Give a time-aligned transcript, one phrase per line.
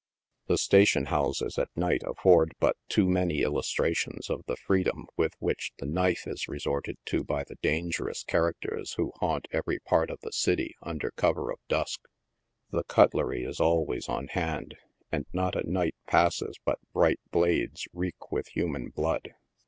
[0.47, 5.73] The station houses at night afford but too many illustrations of the freedom with which
[5.77, 10.17] the knife is resorted to by the dangerous cha racters who haunt every part of
[10.23, 12.01] the city under cover of dusk.
[12.71, 14.73] The" cutlery" is always on hand,
[15.11, 19.35] and not a night passes but bright blades reek with human blood.